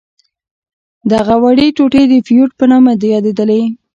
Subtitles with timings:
[1.11, 3.63] دغه وړې ټوټې د فیوډ په نامه یادیدلې.